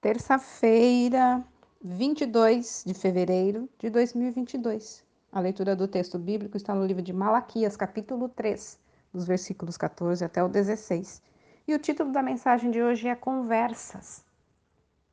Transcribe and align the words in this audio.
Terça-feira, 0.00 1.44
22 1.82 2.84
de 2.86 2.94
fevereiro 2.94 3.68
de 3.78 3.90
2022. 3.90 5.04
A 5.30 5.40
leitura 5.40 5.76
do 5.76 5.86
texto 5.86 6.18
bíblico 6.18 6.56
está 6.56 6.74
no 6.74 6.86
livro 6.86 7.02
de 7.02 7.12
Malaquias, 7.12 7.76
capítulo 7.76 8.26
3, 8.30 8.80
dos 9.12 9.26
versículos 9.26 9.76
14 9.76 10.24
até 10.24 10.42
o 10.42 10.48
16. 10.48 11.22
E 11.68 11.74
o 11.74 11.78
título 11.78 12.12
da 12.12 12.22
mensagem 12.22 12.70
de 12.70 12.82
hoje 12.82 13.08
é 13.08 13.14
Conversas. 13.14 14.24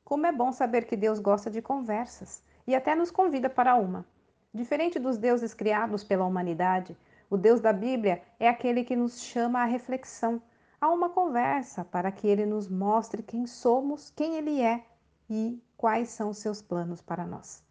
Como 0.06 0.26
é 0.26 0.32
bom 0.32 0.54
saber 0.54 0.86
que 0.86 0.96
Deus 0.96 1.20
gosta 1.20 1.52
de 1.52 1.62
conversas 1.62 2.42
e 2.66 2.74
até 2.74 2.96
nos 2.96 3.12
convida 3.12 3.50
para 3.50 3.76
uma. 3.76 4.06
Diferente 4.54 4.98
dos 4.98 5.18
deuses 5.18 5.54
criados 5.54 6.02
pela 6.02 6.24
humanidade, 6.24 6.96
o 7.30 7.36
Deus 7.36 7.60
da 7.60 7.74
Bíblia 7.74 8.22
é 8.40 8.48
aquele 8.48 8.86
que 8.86 8.96
nos 8.96 9.20
chama 9.20 9.60
à 9.60 9.66
reflexão 9.66 10.42
a 10.80 10.90
uma 10.90 11.10
conversa 11.10 11.84
para 11.84 12.12
que 12.12 12.28
ele 12.28 12.46
nos 12.46 12.68
mostre 12.68 13.24
quem 13.24 13.48
somos, 13.48 14.12
quem 14.12 14.36
ele 14.36 14.62
é 14.62 14.86
e 15.30 15.62
quais 15.76 16.10
são 16.10 16.34
seus 16.34 16.62
planos 16.62 17.02
para 17.02 17.26
nós. 17.26 17.64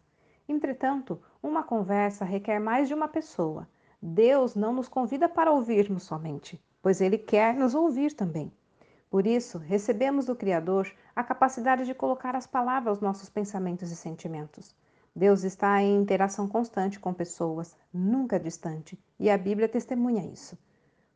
Entretanto, 0.47 1.21
uma 1.41 1.63
conversa 1.63 2.25
requer 2.25 2.59
mais 2.59 2.87
de 2.87 2.93
uma 2.93 3.07
pessoa. 3.07 3.67
Deus 4.01 4.55
não 4.55 4.73
nos 4.73 4.87
convida 4.87 5.27
para 5.27 5.51
ouvirmos 5.51 6.03
somente, 6.03 6.61
pois 6.81 7.01
ele 7.01 7.17
quer 7.17 7.55
nos 7.55 7.73
ouvir 7.73 8.13
também. 8.13 8.51
Por 9.09 9.25
isso, 9.25 9.57
recebemos 9.57 10.25
do 10.25 10.35
Criador 10.35 10.91
a 11.15 11.23
capacidade 11.23 11.85
de 11.85 11.93
colocar 11.93 12.35
as 12.35 12.45
palavras 12.45 12.89
aos 12.89 13.01
nossos 13.01 13.29
pensamentos 13.29 13.89
e 13.89 13.95
sentimentos. 13.95 14.75
Deus 15.15 15.43
está 15.43 15.81
em 15.81 15.99
interação 15.99 16.47
constante 16.47 16.99
com 16.99 17.13
pessoas, 17.13 17.75
nunca 17.91 18.39
distante, 18.39 18.99
e 19.19 19.29
a 19.29 19.37
Bíblia 19.37 19.67
testemunha 19.67 20.25
isso. 20.25 20.57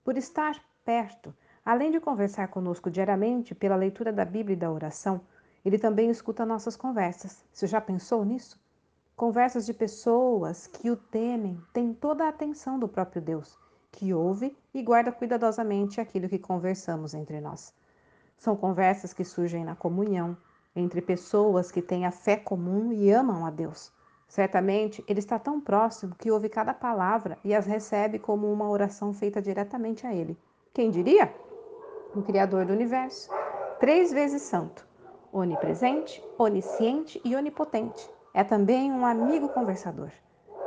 Por 0.03 0.17
estar 0.17 0.59
perto, 0.83 1.35
Além 1.63 1.91
de 1.91 1.99
conversar 1.99 2.47
conosco 2.47 2.89
diariamente 2.89 3.53
pela 3.53 3.75
leitura 3.75 4.11
da 4.11 4.25
Bíblia 4.25 4.55
e 4.55 4.59
da 4.59 4.71
oração, 4.71 5.21
ele 5.63 5.77
também 5.77 6.09
escuta 6.09 6.43
nossas 6.43 6.75
conversas. 6.75 7.45
Você 7.53 7.67
já 7.67 7.79
pensou 7.79 8.25
nisso? 8.25 8.59
Conversas 9.15 9.67
de 9.67 9.73
pessoas 9.73 10.65
que 10.65 10.89
o 10.89 10.95
temem 10.95 11.61
têm 11.71 11.93
toda 11.93 12.25
a 12.25 12.29
atenção 12.29 12.79
do 12.79 12.87
próprio 12.87 13.21
Deus, 13.21 13.59
que 13.91 14.11
ouve 14.11 14.57
e 14.73 14.81
guarda 14.81 15.11
cuidadosamente 15.11 16.01
aquilo 16.01 16.27
que 16.27 16.39
conversamos 16.39 17.13
entre 17.13 17.39
nós. 17.39 17.71
São 18.37 18.55
conversas 18.55 19.13
que 19.13 19.23
surgem 19.23 19.63
na 19.63 19.75
comunhão, 19.75 20.35
entre 20.75 20.99
pessoas 20.99 21.71
que 21.71 21.81
têm 21.81 22.07
a 22.07 22.11
fé 22.11 22.37
comum 22.37 22.91
e 22.91 23.11
amam 23.11 23.45
a 23.45 23.51
Deus. 23.51 23.91
Certamente, 24.27 25.03
ele 25.07 25.19
está 25.19 25.37
tão 25.37 25.61
próximo 25.61 26.15
que 26.15 26.31
ouve 26.31 26.49
cada 26.49 26.73
palavra 26.73 27.37
e 27.43 27.53
as 27.53 27.67
recebe 27.67 28.17
como 28.17 28.51
uma 28.51 28.67
oração 28.67 29.13
feita 29.13 29.39
diretamente 29.39 30.07
a 30.07 30.15
ele. 30.15 30.35
Quem 30.73 30.89
diria? 30.89 31.31
O 32.13 32.21
Criador 32.21 32.65
do 32.65 32.73
universo, 32.73 33.29
três 33.79 34.11
vezes 34.11 34.41
santo, 34.41 34.87
onipresente, 35.31 36.23
onisciente 36.37 37.21
e 37.23 37.35
onipotente. 37.35 38.09
É 38.33 38.43
também 38.43 38.91
um 38.91 39.05
amigo 39.05 39.49
conversador. 39.49 40.09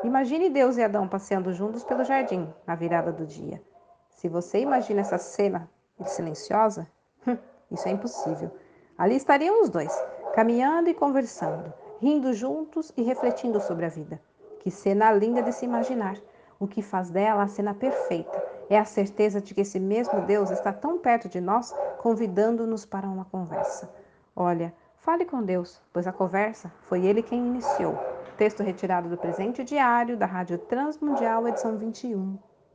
Imagine 0.02 0.50
Deus 0.50 0.76
e 0.76 0.82
Adão 0.82 1.08
passeando 1.08 1.52
juntos 1.52 1.84
pelo 1.84 2.04
jardim 2.04 2.52
na 2.66 2.74
virada 2.74 3.12
do 3.12 3.26
dia. 3.26 3.62
Se 4.10 4.28
você 4.28 4.58
imagina 4.60 5.00
essa 5.00 5.18
cena 5.18 5.68
silenciosa, 6.04 6.86
hum, 7.26 7.36
isso 7.70 7.88
é 7.88 7.92
impossível. 7.92 8.50
Ali 8.96 9.16
estariam 9.16 9.62
os 9.62 9.70
dois, 9.70 9.92
caminhando 10.34 10.88
e 10.88 10.94
conversando, 10.94 11.72
rindo 12.00 12.32
juntos 12.32 12.92
e 12.96 13.02
refletindo 13.02 13.60
sobre 13.60 13.86
a 13.86 13.88
vida. 13.88 14.20
Que 14.60 14.70
cena 14.70 15.12
linda 15.12 15.42
de 15.42 15.52
se 15.52 15.64
imaginar! 15.64 16.16
O 16.58 16.66
que 16.66 16.82
faz 16.82 17.10
dela 17.10 17.42
a 17.42 17.48
cena 17.48 17.74
perfeita 17.74 18.53
é 18.68 18.78
a 18.78 18.84
certeza 18.84 19.40
de 19.40 19.54
que 19.54 19.60
esse 19.60 19.78
mesmo 19.78 20.22
Deus 20.22 20.50
está 20.50 20.72
tão 20.72 20.98
perto 20.98 21.28
de 21.28 21.40
nós, 21.40 21.74
convidando-nos 21.98 22.84
para 22.84 23.08
uma 23.08 23.24
conversa. 23.24 23.90
Olha, 24.34 24.74
fale 24.98 25.24
com 25.24 25.42
Deus, 25.42 25.80
pois 25.92 26.06
a 26.06 26.12
conversa 26.12 26.72
foi 26.88 27.04
Ele 27.04 27.22
quem 27.22 27.38
iniciou. 27.38 27.98
Texto 28.36 28.62
retirado 28.62 29.08
do 29.08 29.16
presente 29.16 29.62
diário 29.62 30.16
da 30.16 30.26
Rádio 30.26 30.58
Transmundial, 30.58 31.46
edição 31.46 31.76
21. 31.76 32.36